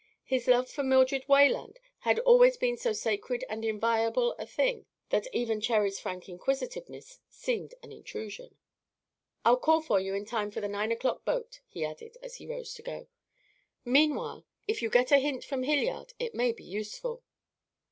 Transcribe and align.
His 0.25 0.47
love 0.47 0.67
for 0.67 0.81
Mildred 0.81 1.27
Wayland 1.27 1.79
had 1.99 2.17
always 2.17 2.57
been 2.57 2.75
so 2.75 2.91
sacred 2.91 3.45
and 3.47 3.63
inviolable 3.63 4.33
a 4.39 4.47
thing 4.47 4.87
that 5.09 5.27
even 5.31 5.61
Cherry's 5.61 5.99
frank 5.99 6.27
inquisitiveness 6.27 7.19
seemed 7.29 7.75
an 7.83 7.91
intrusion. 7.91 8.55
"I'll 9.45 9.57
call 9.57 9.79
for 9.79 9.99
you 9.99 10.15
in 10.15 10.25
time 10.25 10.49
for 10.49 10.59
the 10.59 10.67
nine 10.67 10.91
o'clock 10.91 11.23
boat," 11.23 11.59
he 11.67 11.85
added, 11.85 12.17
as 12.23 12.37
he 12.37 12.49
arose 12.49 12.73
to 12.73 12.81
go. 12.81 13.09
"Meanwhile, 13.85 14.43
if 14.67 14.81
you 14.81 14.89
get 14.89 15.11
a 15.11 15.19
hint 15.19 15.43
from 15.45 15.61
Hilliard, 15.61 16.13
it 16.17 16.33
may 16.33 16.51
be 16.51 16.63
useful." 16.63 17.21